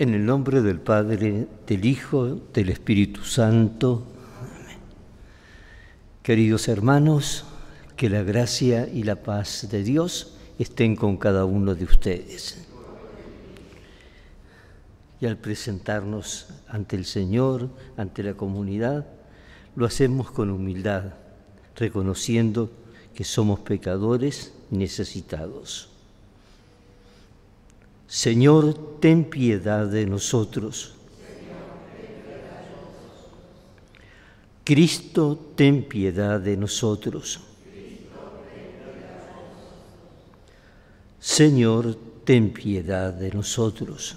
[0.00, 4.06] En el nombre del Padre, del Hijo, del Espíritu Santo.
[4.38, 4.78] Amén.
[6.22, 7.44] Queridos hermanos,
[7.96, 12.64] que la gracia y la paz de Dios estén con cada uno de ustedes.
[15.20, 19.04] Y al presentarnos ante el Señor, ante la comunidad,
[19.74, 21.14] lo hacemos con humildad,
[21.74, 22.70] reconociendo
[23.14, 25.97] que somos pecadores necesitados.
[28.08, 30.94] Señor, ten piedad de nosotros.
[34.64, 37.40] Cristo, ten piedad de nosotros.
[41.20, 44.16] Señor, ten piedad de nosotros.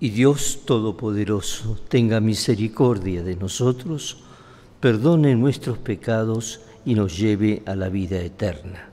[0.00, 4.16] Y Dios Todopoderoso tenga misericordia de nosotros,
[4.80, 8.89] perdone nuestros pecados y nos lleve a la vida eterna.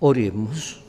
[0.00, 0.80] Oremos.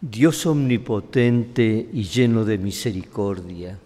[0.00, 3.78] Dios omnipotente y lleno de misericordia,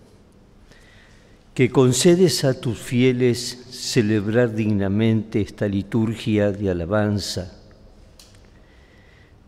[1.55, 7.53] que concedes a tus fieles celebrar dignamente esta liturgia de alabanza,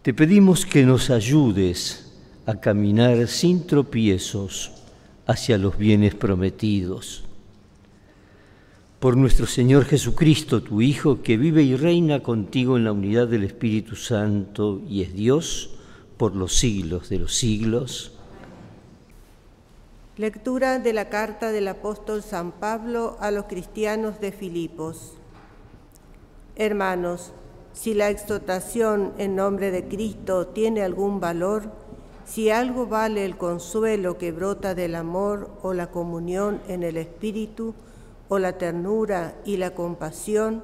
[0.03, 2.13] te pedimos que nos ayudes
[2.47, 4.71] a caminar sin tropiezos
[5.27, 7.28] hacia los bienes prometidos
[9.01, 13.45] por nuestro Señor Jesucristo, tu Hijo, que vive y reina contigo en la unidad del
[13.45, 15.71] Espíritu Santo y es Dios
[16.17, 18.13] por los siglos de los siglos.
[20.17, 25.13] Lectura de la carta del apóstol San Pablo a los cristianos de Filipos.
[26.57, 27.33] Hermanos,
[27.73, 31.71] si la exhortación en nombre de Cristo tiene algún valor,
[32.25, 37.77] si algo vale el consuelo que brota del amor o la comunión en el Espíritu,
[38.29, 40.63] o la ternura y la compasión,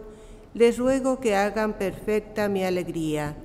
[0.52, 3.36] les ruego que hagan perfecta mi alegría,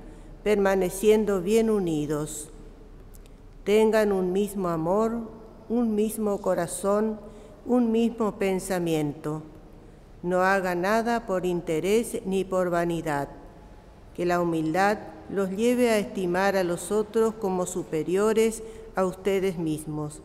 [0.44, 2.50] permaneciendo bien unidos.
[3.64, 5.18] Tengan un mismo amor,
[5.68, 7.18] un mismo corazón,
[7.66, 9.42] un mismo pensamiento.
[10.22, 13.28] No hagan nada por interés ni por vanidad.
[14.14, 14.98] Que la humildad
[15.30, 18.62] los lleve a estimar a los otros como superiores
[18.94, 20.22] a ustedes mismos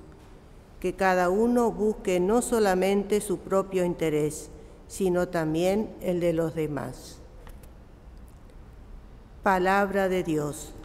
[0.86, 4.52] que cada uno busque no solamente su propio interés,
[4.88, 7.18] sino también el de los demás.
[9.42, 10.76] Palabra de Dios.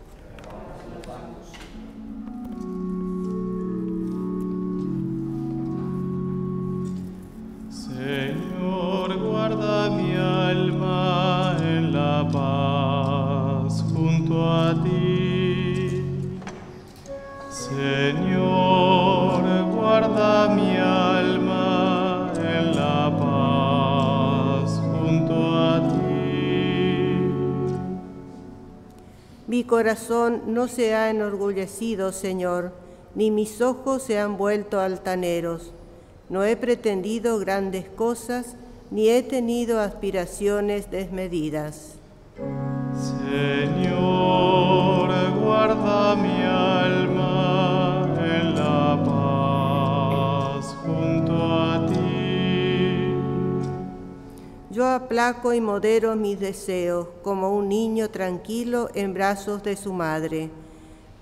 [29.70, 32.72] Corazón no se ha enorgullecido, Señor,
[33.14, 35.72] ni mis ojos se han vuelto altaneros.
[36.28, 38.56] No he pretendido grandes cosas,
[38.90, 41.94] ni he tenido aspiraciones desmedidas.
[43.30, 45.08] Señor,
[45.38, 46.89] guarda mi alma
[54.80, 60.48] Yo aplaco y modero mis deseos como un niño tranquilo en brazos de su madre.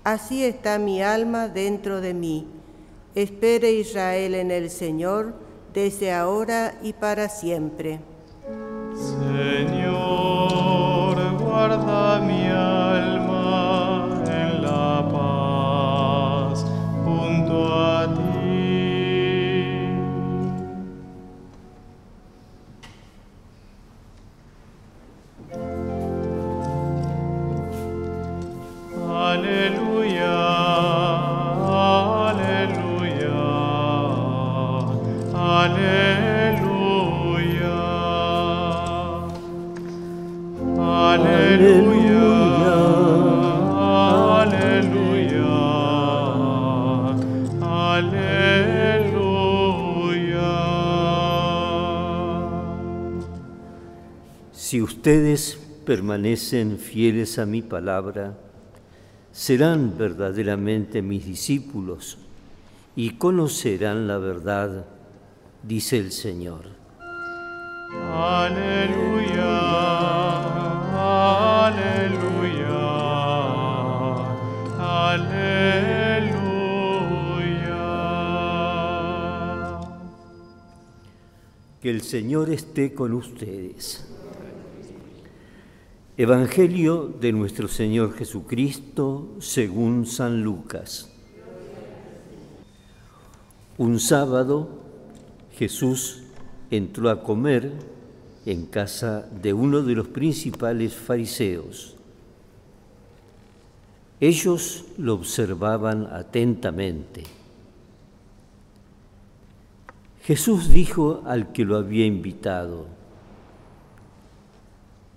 [0.05, 2.47] Así está mi alma dentro de mí.
[3.15, 5.33] Espere Israel en el Señor
[5.73, 7.99] desde ahora y para siempre.
[8.95, 9.97] Señor,
[11.37, 12.78] guarda mi alma
[55.89, 58.37] permanecen fieles a mi palabra,
[59.31, 62.19] serán verdaderamente mis discípulos
[62.95, 64.85] y conocerán la verdad,
[65.63, 66.65] dice el Señor.
[68.13, 69.49] Aleluya,
[71.65, 72.75] aleluya,
[74.77, 75.39] aleluya.
[81.81, 84.18] Que el Señor esté con ustedes.
[86.19, 91.09] Evangelio de nuestro Señor Jesucristo según San Lucas.
[93.77, 94.67] Un sábado
[95.53, 96.23] Jesús
[96.71, 97.71] entró a comer
[98.45, 101.95] en casa de uno de los principales fariseos.
[104.19, 107.23] Ellos lo observaban atentamente.
[110.23, 112.98] Jesús dijo al que lo había invitado,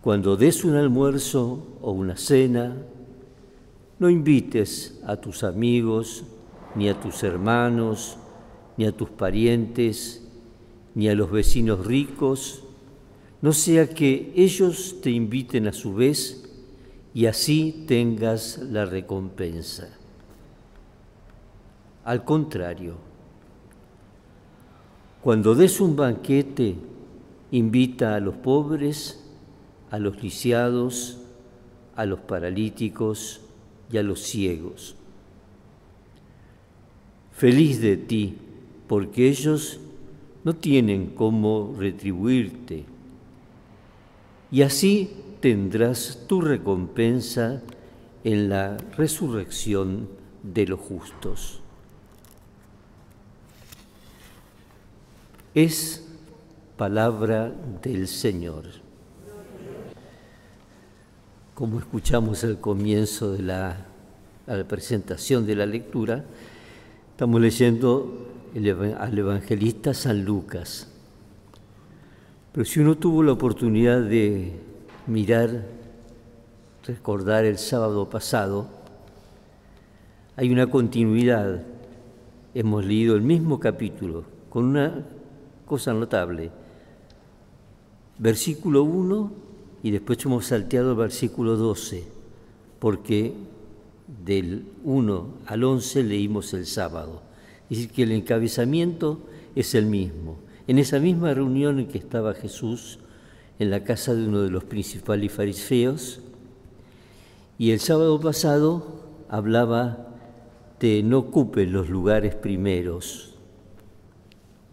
[0.03, 2.77] cuando des un almuerzo o una cena,
[4.01, 6.25] no invites a tus amigos,
[6.75, 8.19] ni a tus hermanos,
[8.77, 10.27] ni a tus parientes,
[10.97, 12.65] ni a los vecinos ricos,
[13.41, 16.51] no sea que ellos te inviten a su vez
[17.15, 19.89] y así tengas la recompensa.
[22.05, 22.97] Al contrario,
[25.23, 26.75] cuando des un banquete,
[27.53, 29.22] invita a los pobres,
[29.93, 31.19] a los lisiados,
[31.95, 33.43] a los paralíticos
[33.93, 34.97] y a los ciegos.
[37.31, 38.39] Feliz de ti,
[38.89, 39.79] porque ellos
[40.43, 42.85] no tienen cómo retribuirte.
[44.51, 47.63] Y así tendrás tu recompensa
[48.25, 50.09] en la resurrección
[50.43, 51.63] de los justos.
[55.55, 56.05] es
[56.77, 57.53] palabra
[57.83, 58.65] del Señor.
[61.63, 63.87] Como escuchamos al comienzo de la,
[64.67, 66.25] presentación de la lectura,
[67.13, 68.27] estamos leyendo
[68.99, 70.89] al evangelista San Lucas.
[72.51, 74.59] Pero si uno tuvo la oportunidad de
[75.07, 75.65] mirar,
[76.85, 78.67] recordar el sábado pasado,
[80.35, 81.63] hay una continuidad.
[82.55, 85.05] Hemos leído el mismo capítulo con una
[85.65, 86.51] cosa notable.
[88.19, 89.52] Versículo 1
[89.83, 92.05] y después hemos salteado el versículo 12,
[92.79, 93.35] porque
[94.25, 97.23] del 1 al 11 leímos el sábado.
[97.71, 99.21] Es decir, que el encabezamiento
[99.55, 100.37] es el mismo.
[100.67, 102.99] En esa misma reunión en que estaba Jesús,
[103.59, 106.21] en la casa de uno de los principales fariseos,
[107.59, 110.09] y el sábado pasado hablaba
[110.81, 113.37] de no ocupen los lugares primeros.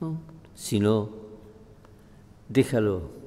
[0.01, 0.17] ¿no?
[0.56, 1.09] sino
[2.50, 3.19] déjalo.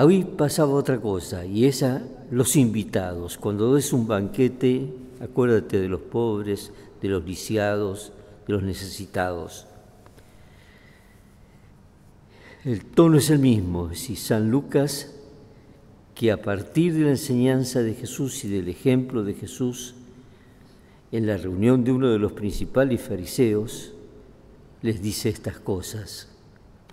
[0.00, 3.36] Hoy pasaba otra cosa, y esa, los invitados.
[3.36, 6.70] Cuando es un banquete, acuérdate de los pobres,
[7.02, 8.12] de los lisiados,
[8.46, 9.66] de los necesitados.
[12.64, 15.16] El tono es el mismo, si San Lucas,
[16.14, 19.96] que a partir de la enseñanza de Jesús y del ejemplo de Jesús,
[21.10, 23.94] en la reunión de uno de los principales fariseos,
[24.80, 26.28] les dice estas cosas,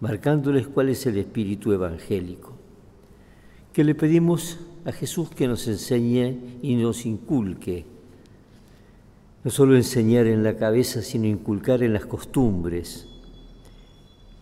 [0.02, 2.55] marcándoles cuál es el espíritu evangélico,
[3.76, 7.86] que le pedimos a Jesús que nos enseñe y nos inculque,
[9.44, 13.06] no solo enseñar en la cabeza, sino inculcar en las costumbres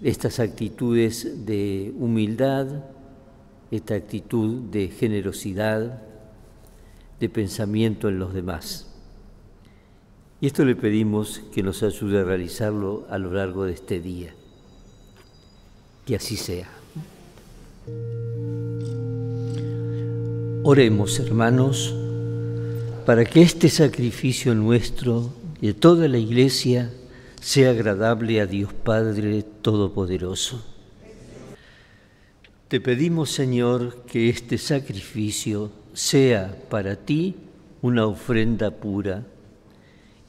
[0.04, 2.84] estas actitudes de humildad,
[3.72, 6.04] esta actitud de generosidad,
[7.20, 8.94] de pensamiento en los demás.
[10.42, 14.36] Y esto le pedimos que nos ayude a realizarlo a lo largo de este día.
[16.06, 16.70] Que así sea.
[20.66, 21.94] Oremos, hermanos,
[23.06, 26.90] para que este sacrificio nuestro y de toda la Iglesia
[27.42, 30.64] sea agradable a Dios Padre Todopoderoso.
[32.70, 37.36] Te pedimos, Señor, que este sacrificio sea para ti
[37.82, 39.26] una ofrenda pura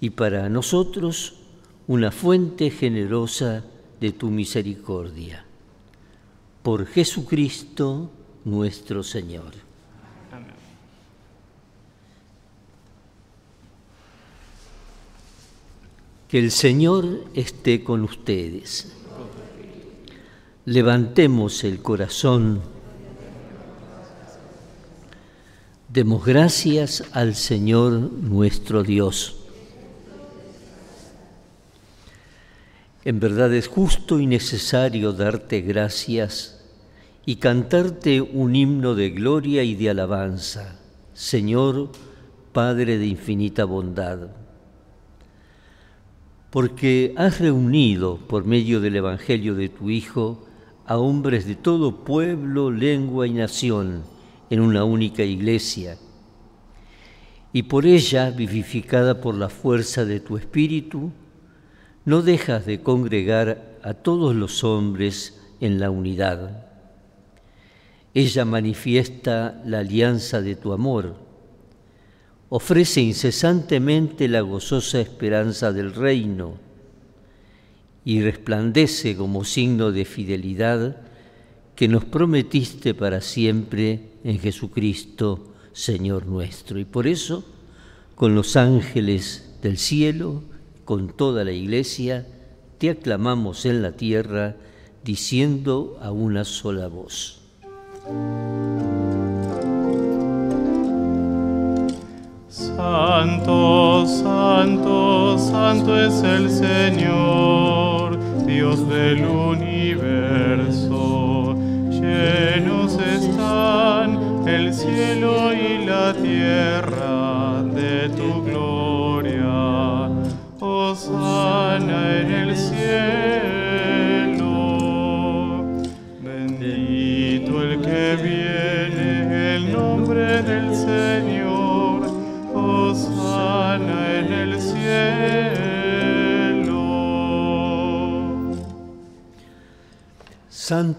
[0.00, 1.35] y para nosotros
[1.87, 3.64] una fuente generosa
[4.00, 5.45] de tu misericordia.
[6.64, 8.11] Por Jesucristo
[8.45, 9.63] nuestro Señor.
[16.35, 18.93] Que el Señor esté con ustedes.
[20.64, 22.61] Levantemos el corazón.
[25.88, 29.37] Demos gracias al Señor nuestro Dios.
[33.05, 36.64] En verdad es justo y necesario darte gracias
[37.25, 40.81] y cantarte un himno de gloria y de alabanza,
[41.12, 41.93] Señor,
[42.53, 44.31] Padre de infinita bondad,
[46.54, 50.46] porque has reunido por medio del Evangelio de tu Hijo
[50.87, 54.04] a hombres de todo pueblo, lengua y nación
[54.50, 55.99] en una única iglesia,
[57.52, 61.11] y por ella, vivificada por la fuerza de tu Espíritu,
[62.04, 66.68] no dejas de congregar a todos los hombres en la unidad.
[68.14, 71.16] Ella manifiesta la alianza de tu amor,
[72.56, 76.54] ofrece incesantemente la gozosa esperanza del reino
[78.04, 80.99] y resplandece como signo de fidelidad
[81.75, 86.78] que nos prometiste para siempre en Jesucristo, Señor nuestro.
[86.78, 87.44] Y por eso,
[88.14, 90.44] con los ángeles del cielo,
[90.84, 92.25] con toda la iglesia,
[92.78, 94.54] te aclamamos en la tierra,
[95.02, 97.40] diciendo a una sola voz.
[102.76, 110.75] Santo, santo, santo es el Señor, Dios del universo.
[111.88, 117.03] Llenos están el cielo y la tierra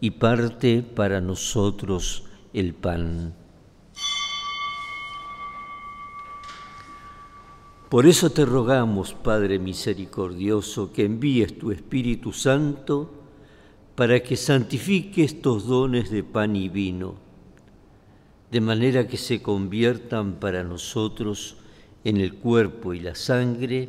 [0.00, 3.34] y parte para nosotros el pan.
[7.90, 13.10] Por eso te rogamos, Padre misericordioso, que envíes tu Espíritu Santo
[13.96, 17.16] para que santifique estos dones de pan y vino,
[18.52, 21.56] de manera que se conviertan para nosotros
[22.04, 23.88] en el cuerpo y la sangre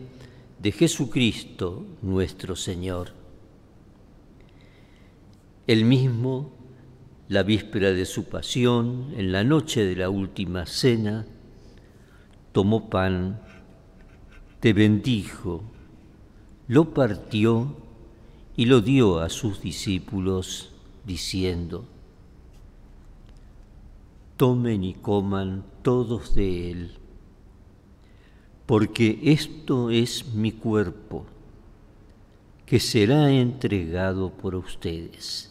[0.60, 3.21] de Jesucristo nuestro Señor.
[5.72, 6.52] Él mismo,
[7.30, 11.26] la víspera de su pasión, en la noche de la última cena,
[12.52, 13.40] tomó pan,
[14.60, 15.64] te bendijo,
[16.68, 17.74] lo partió
[18.58, 20.74] y lo dio a sus discípulos,
[21.06, 21.86] diciendo,
[24.36, 26.92] Tomen y coman todos de él,
[28.66, 31.26] porque esto es mi cuerpo,
[32.66, 35.51] que será entregado por ustedes.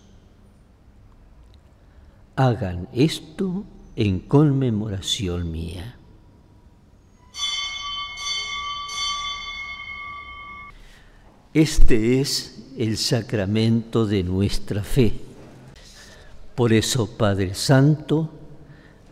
[2.35, 5.97] Hagan esto en conmemoración mía.
[11.53, 15.11] Este es el sacramento de nuestra fe.
[16.55, 18.31] Por eso, Padre Santo,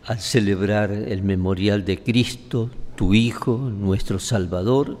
[0.06, 4.98] al celebrar el memorial de Cristo, tu Hijo, nuestro Salvador,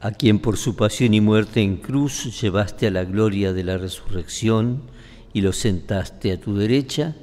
[0.00, 3.78] a quien por su pasión y muerte en cruz llevaste a la gloria de la
[3.78, 4.82] resurrección
[5.32, 7.14] y lo sentaste a tu derecha,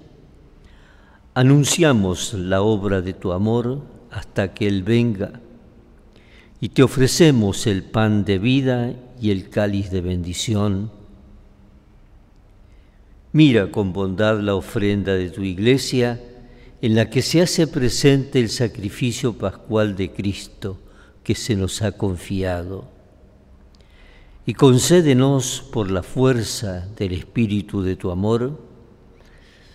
[1.33, 5.41] anunciamos la obra de tu amor hasta que Él venga
[6.59, 10.91] y te ofrecemos el pan de vida y el cáliz de bendición.
[13.31, 16.19] Mira con bondad la ofrenda de tu iglesia
[16.81, 20.79] en la que se hace presente el sacrificio pascual de Cristo
[21.23, 22.96] que se nos ha confiado.
[24.47, 28.57] Y concédenos por la fuerza del Espíritu de tu amor,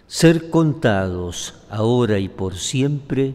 [0.07, 3.35] ser contados ahora y por siempre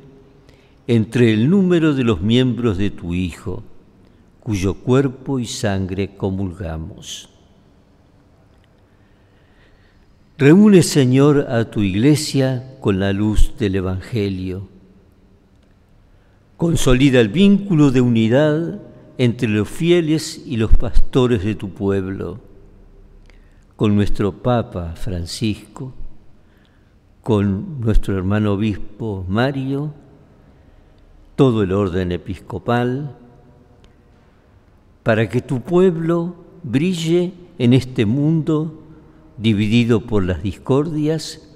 [0.88, 3.62] entre el número de los miembros de tu Hijo,
[4.40, 7.30] cuyo cuerpo y sangre comulgamos.
[10.40, 14.68] Reúne, Señor, a tu iglesia con la luz del Evangelio.
[16.58, 18.87] Consolida el vínculo de unidad
[19.18, 22.40] entre los fieles y los pastores de tu pueblo,
[23.76, 25.94] con nuestro Papa Francisco,
[27.22, 29.94] con nuestro hermano obispo Mario,
[31.36, 33.16] todo el orden episcopal,
[35.04, 38.84] para que tu pueblo brille en este mundo
[39.38, 41.48] dividido por las discordias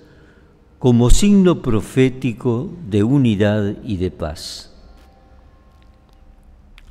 [0.79, 4.70] como signo profético de unidad y de paz.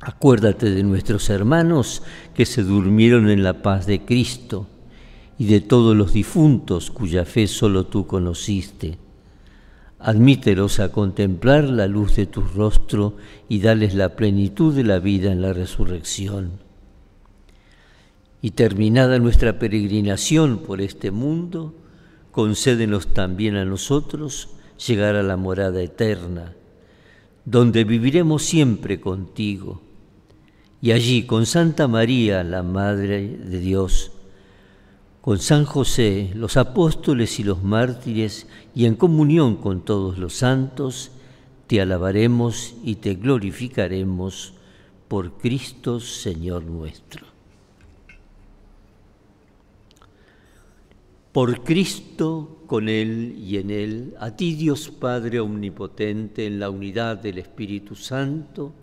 [0.01, 2.01] Acuérdate de nuestros hermanos
[2.33, 4.67] que se durmieron en la paz de Cristo
[5.37, 8.97] y de todos los difuntos cuya fe solo tú conociste.
[9.99, 13.17] Admítelos a contemplar la luz de tu rostro
[13.47, 16.53] y dales la plenitud de la vida en la resurrección.
[18.41, 21.75] Y terminada nuestra peregrinación por este mundo,
[22.31, 24.49] concédenos también a nosotros
[24.87, 26.55] llegar a la morada eterna,
[27.45, 29.90] donde viviremos siempre contigo.
[30.81, 34.11] Y allí, con Santa María, la Madre de Dios,
[35.21, 41.11] con San José, los apóstoles y los mártires, y en comunión con todos los santos,
[41.67, 44.53] te alabaremos y te glorificaremos
[45.07, 47.27] por Cristo Señor nuestro.
[51.31, 57.17] Por Cristo, con Él y en Él, a ti Dios Padre Omnipotente, en la unidad
[57.17, 58.73] del Espíritu Santo,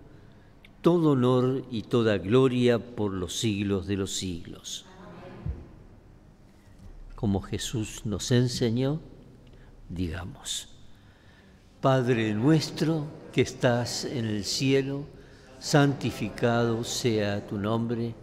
[0.82, 4.84] todo honor y toda gloria por los siglos de los siglos
[7.19, 9.00] como Jesús nos enseñó,
[9.88, 10.69] digamos,
[11.80, 15.02] Padre nuestro que estás en el cielo,
[15.58, 18.14] santificado sea tu nombre,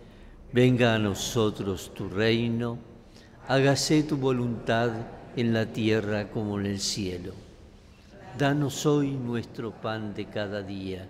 [0.53, 2.77] venga a nosotros tu reino,
[3.49, 4.91] hágase tu voluntad
[5.35, 7.33] en la tierra como en el cielo.
[8.37, 11.09] Danos hoy nuestro pan de cada día,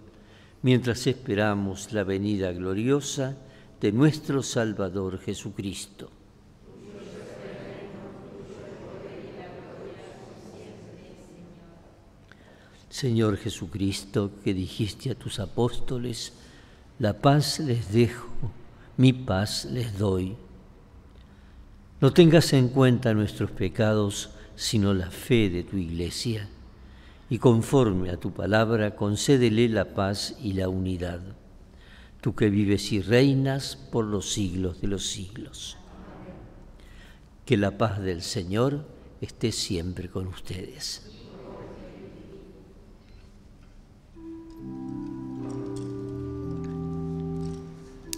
[0.61, 3.37] mientras esperamos la venida gloriosa
[3.79, 6.09] de nuestro Salvador Jesucristo.
[12.89, 16.33] Señor Jesucristo, que dijiste a tus apóstoles,
[16.99, 18.27] la paz les dejo,
[18.97, 20.35] mi paz les doy.
[22.01, 26.47] No tengas en cuenta nuestros pecados, sino la fe de tu iglesia,
[27.31, 31.21] y conforme a tu palabra, concédele la paz y la unidad,
[32.19, 35.77] tú que vives y reinas por los siglos de los siglos.
[37.45, 38.85] Que la paz del Señor
[39.21, 41.09] esté siempre con ustedes.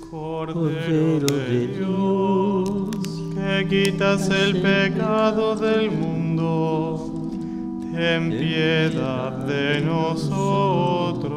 [0.09, 2.89] Cordero de Dios,
[3.35, 7.22] que quitas el pecado del mundo,
[7.93, 11.31] ten piedad de nosotros.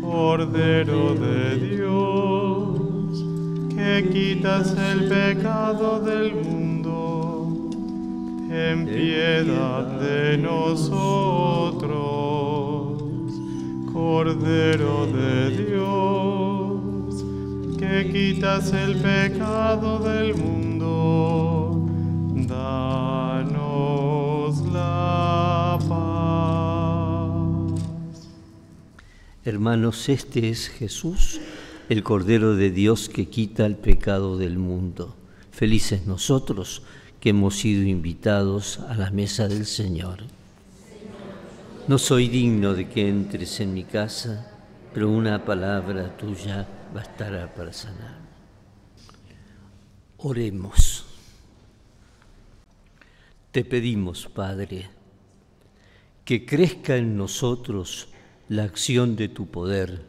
[0.00, 3.24] Cordero de Dios,
[3.74, 7.68] que quitas el pecado del mundo,
[8.48, 11.90] ten piedad de nosotros.
[13.92, 16.20] Cordero de Dios
[17.80, 21.49] que quitas el pecado del mundo,
[29.42, 31.40] Hermanos, este es Jesús,
[31.88, 35.16] el Cordero de Dios que quita el pecado del mundo.
[35.50, 36.82] Felices nosotros
[37.20, 40.18] que hemos sido invitados a la mesa del Señor.
[41.88, 44.52] No soy digno de que entres en mi casa,
[44.92, 48.18] pero una palabra tuya bastará para sanar.
[50.18, 51.06] Oremos.
[53.52, 54.90] Te pedimos, Padre,
[56.26, 58.09] que crezca en nosotros
[58.50, 60.02] la acción de tu poder,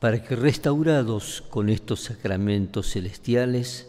[0.00, 3.88] para que restaurados con estos sacramentos celestiales,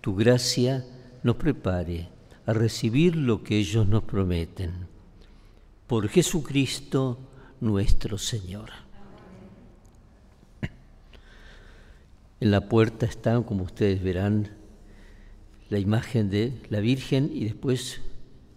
[0.00, 0.84] tu gracia
[1.22, 2.08] nos prepare
[2.46, 4.88] a recibir lo que ellos nos prometen.
[5.86, 7.20] Por Jesucristo
[7.60, 8.70] nuestro Señor.
[12.40, 14.56] En la puerta está, como ustedes verán,
[15.68, 18.00] la imagen de la Virgen y después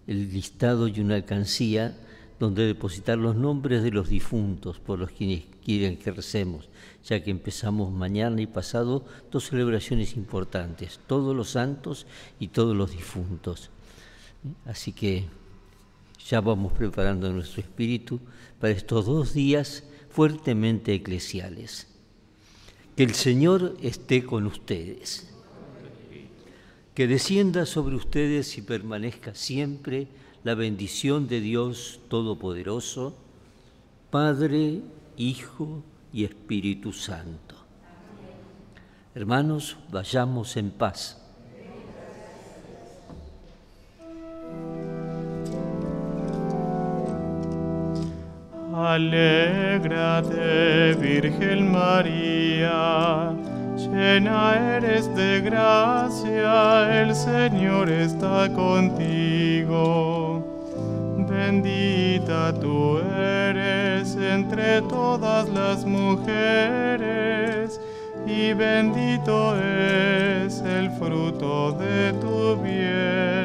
[0.08, 1.96] el listado y una alcancía
[2.38, 6.68] donde depositar los nombres de los difuntos por los que quieren que recemos,
[7.04, 12.06] ya que empezamos mañana y pasado dos celebraciones importantes, todos los santos
[12.40, 13.70] y todos los difuntos.
[14.66, 15.24] Así que
[16.28, 18.20] ya vamos preparando nuestro espíritu
[18.58, 21.88] para estos dos días fuertemente eclesiales
[22.96, 25.30] Que el Señor esté con ustedes.
[26.94, 30.06] Que descienda sobre ustedes y permanezca siempre
[30.44, 33.16] la bendición de Dios Todopoderoso,
[34.10, 34.82] Padre,
[35.16, 37.56] Hijo y Espíritu Santo.
[39.14, 41.18] Hermanos, vayamos en paz.
[48.74, 50.34] Alégrate,
[51.00, 53.32] Virgen María,
[53.78, 60.23] llena eres de gracia, el Señor está contigo.
[61.46, 66.18] Bendita tú eres entre todas las mujeres,
[68.26, 73.43] y bendito es el fruto de tu vientre